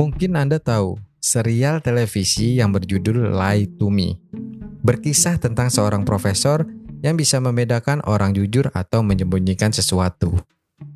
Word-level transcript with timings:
Mungkin 0.00 0.32
Anda 0.32 0.56
tahu 0.56 0.96
serial 1.20 1.84
televisi 1.84 2.56
yang 2.56 2.72
berjudul 2.72 3.36
Lie 3.36 3.68
to 3.76 3.92
Me. 3.92 4.16
Berkisah 4.80 5.36
tentang 5.36 5.68
seorang 5.68 6.08
profesor 6.08 6.64
yang 7.04 7.20
bisa 7.20 7.36
membedakan 7.36 8.00
orang 8.08 8.32
jujur 8.32 8.72
atau 8.72 9.04
menyembunyikan 9.04 9.68
sesuatu. 9.76 10.40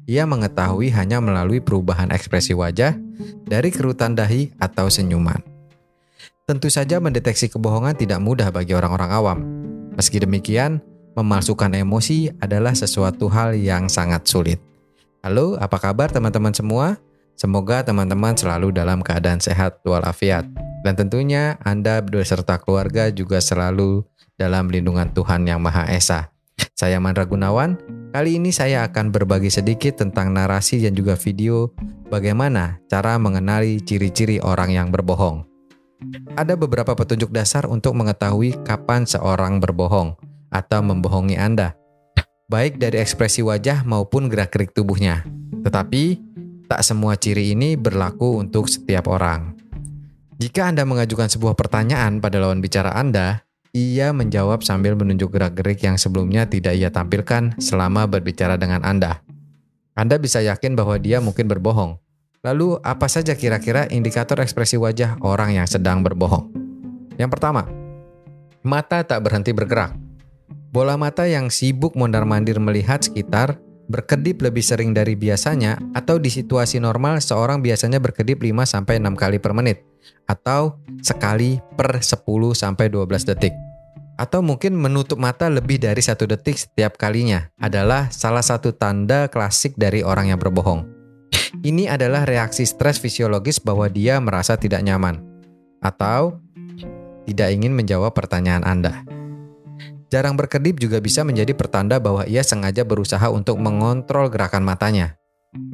Ia 0.08 0.24
mengetahui 0.24 0.88
hanya 0.96 1.20
melalui 1.20 1.60
perubahan 1.60 2.08
ekspresi 2.16 2.56
wajah 2.56 2.96
dari 3.44 3.68
kerutan 3.68 4.16
dahi 4.16 4.56
atau 4.56 4.88
senyuman. 4.88 5.44
Tentu 6.48 6.72
saja 6.72 6.96
mendeteksi 6.96 7.52
kebohongan 7.52 8.00
tidak 8.00 8.24
mudah 8.24 8.48
bagi 8.48 8.72
orang-orang 8.72 9.10
awam. 9.12 9.38
Meski 10.00 10.16
demikian, 10.16 10.80
memalsukan 11.12 11.76
emosi 11.76 12.32
adalah 12.40 12.72
sesuatu 12.72 13.28
hal 13.28 13.52
yang 13.52 13.84
sangat 13.92 14.24
sulit. 14.24 14.64
Halo, 15.20 15.60
apa 15.60 15.76
kabar 15.76 16.08
teman-teman 16.08 16.56
semua? 16.56 16.96
Semoga 17.34 17.82
teman-teman 17.82 18.38
selalu 18.38 18.70
dalam 18.70 19.02
keadaan 19.02 19.42
sehat 19.42 19.82
walafiat. 19.82 20.46
Dan 20.86 20.94
tentunya 20.94 21.58
Anda 21.66 21.98
beserta 22.04 22.60
keluarga 22.62 23.10
juga 23.10 23.42
selalu 23.42 24.06
dalam 24.38 24.70
lindungan 24.70 25.10
Tuhan 25.10 25.42
Yang 25.48 25.60
Maha 25.62 25.84
Esa. 25.90 26.30
Saya 26.78 27.02
Mandra 27.02 27.26
Gunawan, 27.26 27.74
kali 28.14 28.38
ini 28.38 28.54
saya 28.54 28.86
akan 28.86 29.10
berbagi 29.10 29.50
sedikit 29.50 29.98
tentang 29.98 30.30
narasi 30.30 30.82
dan 30.82 30.94
juga 30.94 31.18
video 31.18 31.74
bagaimana 32.06 32.78
cara 32.86 33.18
mengenali 33.18 33.82
ciri-ciri 33.82 34.38
orang 34.38 34.70
yang 34.70 34.88
berbohong. 34.94 35.42
Ada 36.38 36.54
beberapa 36.54 36.94
petunjuk 36.94 37.34
dasar 37.34 37.66
untuk 37.66 37.96
mengetahui 37.98 38.60
kapan 38.62 39.08
seorang 39.08 39.58
berbohong 39.58 40.14
atau 40.52 40.80
membohongi 40.84 41.34
Anda, 41.40 41.74
baik 42.46 42.78
dari 42.78 43.02
ekspresi 43.02 43.42
wajah 43.42 43.82
maupun 43.82 44.30
gerak-gerik 44.30 44.70
tubuhnya. 44.76 45.26
Tetapi, 45.64 46.20
Tak 46.74 46.82
semua 46.82 47.14
ciri 47.14 47.54
ini 47.54 47.78
berlaku 47.78 48.42
untuk 48.42 48.66
setiap 48.66 49.06
orang. 49.06 49.54
Jika 50.42 50.74
Anda 50.74 50.82
mengajukan 50.82 51.30
sebuah 51.30 51.54
pertanyaan 51.54 52.18
pada 52.18 52.42
lawan 52.42 52.58
bicara 52.58 52.90
Anda, 52.98 53.46
ia 53.70 54.10
menjawab 54.10 54.66
sambil 54.66 54.98
menunjuk 54.98 55.30
gerak-gerik 55.30 55.86
yang 55.86 55.94
sebelumnya 55.94 56.50
tidak 56.50 56.74
ia 56.74 56.90
tampilkan 56.90 57.54
selama 57.62 58.10
berbicara 58.10 58.58
dengan 58.58 58.82
Anda. 58.82 59.22
Anda 59.94 60.18
bisa 60.18 60.42
yakin 60.42 60.74
bahwa 60.74 60.98
dia 60.98 61.22
mungkin 61.22 61.46
berbohong. 61.46 61.94
Lalu, 62.42 62.82
apa 62.82 63.06
saja 63.06 63.38
kira-kira 63.38 63.86
indikator 63.94 64.42
ekspresi 64.42 64.74
wajah 64.74 65.22
orang 65.22 65.54
yang 65.54 65.70
sedang 65.70 66.02
berbohong? 66.02 66.50
Yang 67.22 67.38
pertama, 67.38 67.70
mata 68.66 69.06
tak 69.06 69.22
berhenti 69.22 69.54
bergerak. 69.54 69.94
Bola 70.74 70.98
mata 70.98 71.22
yang 71.22 71.54
sibuk 71.54 71.94
mondar-mandir 71.94 72.58
melihat 72.58 72.98
sekitar 72.98 73.62
berkedip 73.88 74.40
lebih 74.40 74.64
sering 74.64 74.96
dari 74.96 75.14
biasanya 75.14 75.76
atau 75.92 76.16
di 76.16 76.32
situasi 76.32 76.80
normal 76.80 77.20
seorang 77.20 77.60
biasanya 77.60 78.00
berkedip 78.00 78.40
5 78.40 78.64
sampai 78.64 79.00
6 79.00 79.14
kali 79.14 79.36
per 79.40 79.52
menit 79.52 79.84
atau 80.24 80.80
sekali 81.04 81.60
per 81.76 82.00
10 82.00 82.24
sampai 82.56 82.86
12 82.88 83.28
detik. 83.34 83.54
Atau 84.14 84.46
mungkin 84.46 84.78
menutup 84.78 85.18
mata 85.18 85.50
lebih 85.50 85.82
dari 85.82 85.98
satu 85.98 86.30
detik 86.30 86.54
setiap 86.54 86.94
kalinya 86.94 87.50
adalah 87.58 88.14
salah 88.14 88.46
satu 88.46 88.70
tanda 88.70 89.26
klasik 89.26 89.74
dari 89.74 90.06
orang 90.06 90.30
yang 90.30 90.38
berbohong. 90.38 90.86
Ini 91.66 91.90
adalah 91.90 92.22
reaksi 92.22 92.62
stres 92.62 93.02
fisiologis 93.02 93.58
bahwa 93.58 93.90
dia 93.90 94.22
merasa 94.22 94.54
tidak 94.54 94.86
nyaman 94.86 95.18
atau 95.82 96.38
tidak 97.26 97.48
ingin 97.50 97.74
menjawab 97.74 98.14
pertanyaan 98.14 98.62
Anda. 98.62 99.13
Jarang 100.14 100.38
berkedip 100.38 100.78
juga 100.78 101.02
bisa 101.02 101.26
menjadi 101.26 101.58
pertanda 101.58 101.98
bahwa 101.98 102.22
ia 102.30 102.46
sengaja 102.46 102.86
berusaha 102.86 103.26
untuk 103.34 103.58
mengontrol 103.58 104.30
gerakan 104.30 104.62
matanya. 104.62 105.18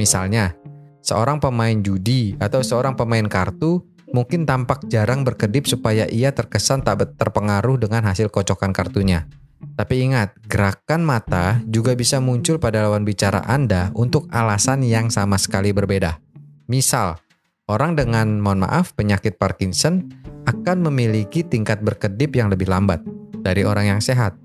Misalnya, 0.01 0.57
seorang 1.05 1.45
pemain 1.45 1.77
judi 1.77 2.41
atau 2.41 2.65
seorang 2.65 2.97
pemain 2.97 3.29
kartu 3.29 3.85
mungkin 4.17 4.49
tampak 4.49 4.89
jarang 4.89 5.29
berkedip 5.29 5.69
supaya 5.69 6.09
ia 6.09 6.33
terkesan 6.33 6.81
tak 6.81 7.21
terpengaruh 7.21 7.85
dengan 7.85 8.01
hasil 8.09 8.33
kocokan 8.33 8.73
kartunya. 8.73 9.29
Tapi 9.77 10.09
ingat, 10.09 10.33
gerakan 10.49 11.05
mata 11.05 11.61
juga 11.69 11.93
bisa 11.93 12.17
muncul 12.17 12.57
pada 12.57 12.81
lawan 12.81 13.05
bicara 13.05 13.45
Anda 13.45 13.93
untuk 13.93 14.25
alasan 14.33 14.89
yang 14.89 15.13
sama 15.13 15.37
sekali 15.37 15.77
berbeda. 15.77 16.17
Misal, 16.65 17.21
orang 17.69 17.93
dengan, 17.93 18.41
mohon 18.41 18.65
maaf, 18.65 18.97
penyakit 18.97 19.37
Parkinson 19.37 20.09
akan 20.49 20.89
memiliki 20.89 21.45
tingkat 21.45 21.85
berkedip 21.85 22.33
yang 22.33 22.49
lebih 22.49 22.73
lambat 22.73 23.05
dari 23.41 23.67
orang 23.67 23.97
yang 23.97 24.01
sehat. 24.01 24.37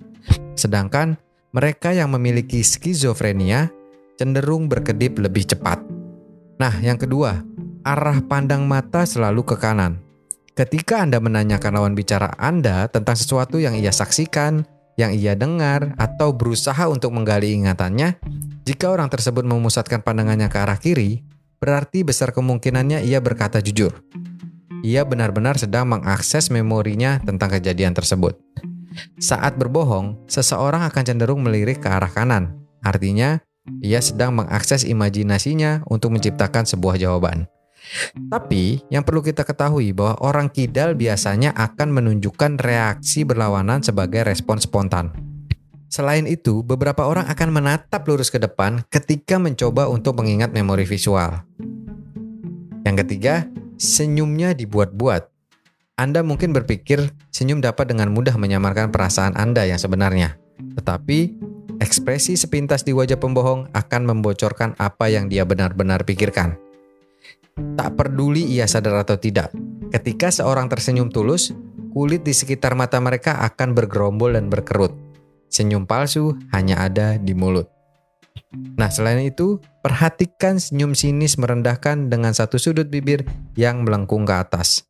Sedangkan 0.55 1.19
mereka 1.55 1.95
yang 1.95 2.11
memiliki 2.11 2.59
skizofrenia 2.63 3.71
cenderung 4.19 4.67
berkedip 4.67 5.19
lebih 5.19 5.47
cepat. 5.47 5.79
Nah, 6.55 6.73
yang 6.79 6.95
kedua, 6.95 7.43
arah 7.83 8.19
pandang 8.23 8.63
mata 8.63 9.03
selalu 9.03 9.43
ke 9.43 9.55
kanan. 9.59 9.99
Ketika 10.55 11.03
Anda 11.03 11.19
menanyakan 11.19 11.71
lawan 11.75 11.93
bicara 11.99 12.31
Anda 12.39 12.87
tentang 12.87 13.19
sesuatu 13.19 13.59
yang 13.59 13.75
ia 13.75 13.91
saksikan, 13.91 14.63
yang 14.95 15.11
ia 15.11 15.35
dengar, 15.35 15.91
atau 15.99 16.31
berusaha 16.31 16.87
untuk 16.87 17.11
menggali 17.11 17.51
ingatannya, 17.51 18.15
jika 18.63 18.87
orang 18.87 19.11
tersebut 19.11 19.43
memusatkan 19.43 19.99
pandangannya 19.99 20.47
ke 20.47 20.57
arah 20.57 20.79
kiri, 20.79 21.27
berarti 21.59 22.07
besar 22.07 22.31
kemungkinannya 22.31 23.03
ia 23.03 23.19
berkata 23.19 23.59
jujur. 23.59 23.99
Ia 24.79 25.03
benar-benar 25.03 25.59
sedang 25.59 25.91
mengakses 25.91 26.47
memorinya 26.47 27.19
tentang 27.19 27.51
kejadian 27.59 27.91
tersebut. 27.91 28.39
Saat 29.19 29.59
berbohong, 29.59 30.27
seseorang 30.27 30.83
akan 30.87 31.03
cenderung 31.03 31.41
melirik 31.43 31.83
ke 31.83 31.89
arah 31.91 32.11
kanan. 32.11 32.55
Artinya, 32.83 33.41
ia 33.81 33.99
sedang 33.99 34.37
mengakses 34.37 34.85
imajinasinya 34.85 35.83
untuk 35.89 36.13
menciptakan 36.13 36.69
sebuah 36.69 37.01
jawaban. 37.01 37.49
Tapi, 38.29 38.81
yang 38.89 39.05
perlu 39.05 39.21
kita 39.21 39.45
ketahui 39.45 39.93
bahwa 39.93 40.17
orang 40.21 40.47
kidal 40.49 40.97
biasanya 40.97 41.53
akan 41.53 41.93
menunjukkan 41.93 42.57
reaksi 42.57 43.21
berlawanan 43.21 43.85
sebagai 43.85 44.25
respon 44.25 44.57
spontan. 44.57 45.13
Selain 45.85 46.25
itu, 46.25 46.65
beberapa 46.65 47.05
orang 47.05 47.29
akan 47.29 47.49
menatap 47.53 48.03
lurus 48.09 48.33
ke 48.33 48.41
depan 48.41 48.83
ketika 48.89 49.37
mencoba 49.37 49.85
untuk 49.87 50.17
mengingat 50.17 50.51
memori 50.51 50.83
visual. 50.83 51.45
Yang 52.83 52.95
ketiga, 53.05 53.45
senyumnya 53.77 54.57
dibuat-buat. 54.57 55.34
Anda 55.95 56.27
mungkin 56.27 56.51
berpikir 56.51 57.15
senyum 57.31 57.63
dapat 57.63 57.87
dengan 57.87 58.11
mudah 58.11 58.35
menyamarkan 58.35 58.91
perasaan 58.91 59.31
Anda 59.39 59.63
yang 59.63 59.79
sebenarnya. 59.79 60.35
Tetapi, 60.75 61.39
ekspresi 61.79 62.35
sepintas 62.35 62.83
di 62.83 62.91
wajah 62.91 63.15
pembohong 63.15 63.71
akan 63.71 64.01
membocorkan 64.03 64.75
apa 64.75 65.07
yang 65.07 65.31
dia 65.31 65.47
benar-benar 65.47 66.03
pikirkan. 66.03 66.59
Tak 67.79 67.95
peduli 67.95 68.43
ia 68.43 68.67
sadar 68.67 69.07
atau 69.07 69.15
tidak, 69.15 69.55
ketika 69.95 70.27
seorang 70.35 70.67
tersenyum 70.67 71.07
tulus, 71.07 71.55
kulit 71.95 72.27
di 72.27 72.35
sekitar 72.35 72.75
mata 72.75 72.99
mereka 72.99 73.39
akan 73.47 73.71
bergerombol 73.71 74.35
dan 74.35 74.51
berkerut. 74.51 74.91
Senyum 75.47 75.87
palsu 75.87 76.35
hanya 76.51 76.83
ada 76.83 77.15
di 77.15 77.31
mulut. 77.31 77.71
Nah, 78.75 78.91
selain 78.91 79.23
itu, 79.23 79.63
perhatikan 79.79 80.59
senyum 80.59 80.91
sinis 80.91 81.39
merendahkan 81.39 82.11
dengan 82.11 82.35
satu 82.35 82.59
sudut 82.59 82.91
bibir 82.91 83.23
yang 83.55 83.87
melengkung 83.87 84.27
ke 84.27 84.35
atas. 84.35 84.83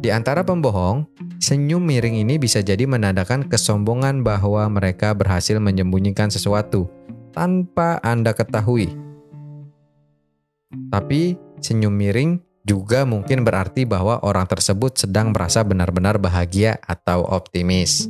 Di 0.00 0.08
antara 0.08 0.40
pembohong, 0.40 1.04
senyum 1.38 1.84
miring 1.84 2.24
ini 2.24 2.40
bisa 2.40 2.64
jadi 2.64 2.88
menandakan 2.88 3.48
kesombongan 3.52 4.24
bahwa 4.24 4.64
mereka 4.72 5.12
berhasil 5.12 5.60
menyembunyikan 5.60 6.32
sesuatu 6.32 6.88
tanpa 7.36 8.00
Anda 8.00 8.32
ketahui. 8.32 8.90
Tapi, 10.88 11.36
senyum 11.60 11.92
miring 11.92 12.40
juga 12.64 13.08
mungkin 13.08 13.42
berarti 13.42 13.88
bahwa 13.88 14.20
orang 14.22 14.46
tersebut 14.46 14.94
sedang 14.96 15.32
merasa 15.34 15.64
benar-benar 15.64 16.20
bahagia 16.20 16.78
atau 16.84 17.24
optimis. 17.26 18.06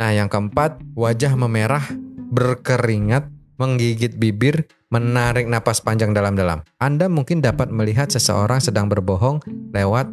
Nah, 0.00 0.10
yang 0.10 0.26
keempat, 0.26 0.82
wajah 0.96 1.36
memerah, 1.36 1.84
berkeringat, 2.32 3.28
menggigit 3.60 4.16
bibir, 4.18 4.66
menarik 4.90 5.46
napas 5.46 5.78
panjang 5.78 6.10
dalam-dalam. 6.10 6.64
Anda 6.82 7.06
mungkin 7.06 7.38
dapat 7.38 7.70
melihat 7.70 8.10
seseorang 8.10 8.58
sedang 8.58 8.90
berbohong 8.90 9.40
lewat 9.70 10.10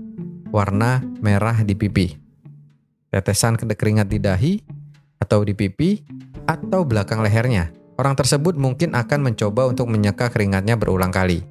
warna 0.49 1.01
merah 1.21 1.61
di 1.61 1.73
pipi. 1.73 2.17
Tetesan 3.09 3.57
keringat 3.57 4.07
di 4.09 4.21
dahi 4.21 4.53
atau 5.17 5.41
di 5.41 5.53
pipi 5.57 6.01
atau 6.45 6.85
belakang 6.85 7.21
lehernya. 7.21 7.73
Orang 7.99 8.15
tersebut 8.15 8.55
mungkin 8.55 8.95
akan 8.95 9.31
mencoba 9.31 9.67
untuk 9.67 9.91
menyeka 9.91 10.31
keringatnya 10.31 10.79
berulang 10.79 11.11
kali. 11.11 11.43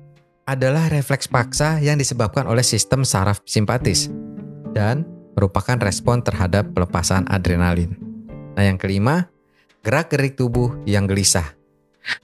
Adalah 0.48 0.88
refleks 0.88 1.28
paksa 1.28 1.76
yang 1.76 2.00
disebabkan 2.00 2.48
oleh 2.48 2.64
sistem 2.64 3.04
saraf 3.04 3.44
simpatis 3.44 4.08
dan 4.72 5.04
merupakan 5.36 5.76
respon 5.76 6.24
terhadap 6.24 6.72
pelepasan 6.72 7.28
adrenalin. 7.28 7.92
Nah, 8.56 8.64
yang 8.64 8.80
kelima, 8.80 9.28
gerak-gerik 9.84 10.40
tubuh 10.40 10.80
yang 10.88 11.04
gelisah. 11.04 11.52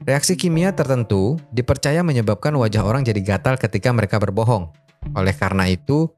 Reaksi 0.01 0.41
kimia 0.41 0.73
tertentu 0.73 1.37
dipercaya 1.53 2.01
menyebabkan 2.01 2.57
wajah 2.57 2.81
orang 2.81 3.05
jadi 3.05 3.21
gatal 3.21 3.61
ketika 3.61 3.93
mereka 3.93 4.17
berbohong. 4.17 4.73
Oleh 5.13 5.37
karena 5.37 5.69
itu, 5.69 6.09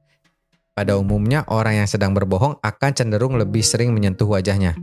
pada 0.77 1.01
umumnya, 1.01 1.49
orang 1.49 1.81
yang 1.81 1.89
sedang 1.89 2.13
berbohong 2.13 2.61
akan 2.61 2.91
cenderung 2.93 3.41
lebih 3.41 3.65
sering 3.65 3.97
menyentuh 3.97 4.29
wajahnya. 4.29 4.77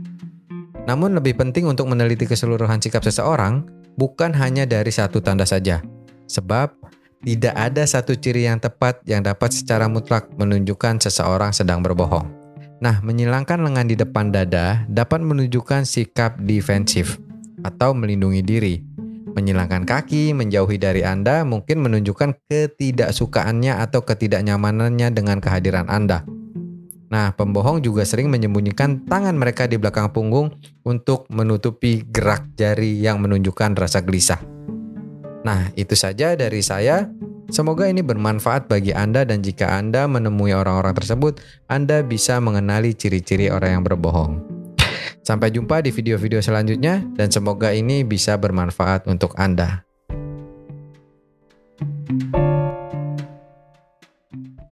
Namun, 0.90 1.14
lebih 1.14 1.38
penting 1.38 1.70
untuk 1.70 1.86
meneliti 1.86 2.26
keseluruhan 2.26 2.82
sikap 2.82 3.06
seseorang 3.06 3.62
bukan 3.94 4.34
hanya 4.34 4.66
dari 4.66 4.90
satu 4.90 5.22
tanda 5.22 5.46
saja, 5.46 5.78
sebab 6.26 6.74
Tidak 7.24 7.56
ada 7.56 7.88
satu 7.88 8.12
ciri 8.12 8.44
yang 8.44 8.60
tepat 8.60 9.00
yang 9.08 9.24
dapat 9.24 9.48
secara 9.48 9.88
mutlak 9.88 10.28
menunjukkan 10.36 11.00
seseorang 11.00 11.56
sedang 11.56 11.80
berbohong. 11.80 12.28
Nah, 12.84 13.00
menyilangkan 13.00 13.64
lengan 13.64 13.88
di 13.88 13.96
depan 13.96 14.28
dada 14.28 14.84
dapat 14.92 15.24
menunjukkan 15.24 15.88
sikap 15.88 16.36
defensif 16.44 17.16
atau 17.64 17.96
melindungi 17.96 18.44
diri. 18.44 18.84
Menyilangkan 19.34 19.82
kaki, 19.82 20.30
menjauhi 20.30 20.78
dari 20.78 21.02
Anda 21.02 21.42
mungkin 21.42 21.82
menunjukkan 21.82 22.46
ketidaksukaannya 22.46 23.82
atau 23.82 24.06
ketidaknyamanannya 24.06 25.10
dengan 25.10 25.42
kehadiran 25.42 25.90
Anda. 25.90 26.22
Nah, 27.10 27.34
pembohong 27.34 27.82
juga 27.82 28.06
sering 28.06 28.30
menyembunyikan 28.30 29.06
tangan 29.10 29.34
mereka 29.34 29.66
di 29.66 29.78
belakang 29.78 30.10
punggung 30.14 30.54
untuk 30.86 31.26
menutupi 31.34 32.06
gerak 32.06 32.54
jari 32.54 33.02
yang 33.02 33.18
menunjukkan 33.22 33.74
rasa 33.74 34.02
gelisah. 34.06 34.38
Nah, 35.42 35.70
itu 35.74 35.98
saja 35.98 36.38
dari 36.38 36.62
saya. 36.62 37.10
Semoga 37.52 37.90
ini 37.90 38.00
bermanfaat 38.00 38.70
bagi 38.70 38.96
Anda 38.96 39.26
dan 39.28 39.44
jika 39.44 39.76
Anda 39.76 40.08
menemui 40.08 40.56
orang-orang 40.56 40.96
tersebut, 40.96 41.42
Anda 41.68 42.00
bisa 42.00 42.40
mengenali 42.40 42.96
ciri-ciri 42.96 43.52
orang 43.52 43.78
yang 43.78 43.84
berbohong. 43.84 44.53
Sampai 45.24 45.48
jumpa 45.48 45.80
di 45.80 45.88
video-video 45.88 46.44
selanjutnya 46.44 47.00
dan 47.16 47.32
semoga 47.32 47.72
ini 47.72 48.04
bisa 48.04 48.36
bermanfaat 48.36 49.08
untuk 49.08 49.32
Anda. 49.40 49.88
thank 52.04 52.36
you 52.36 52.53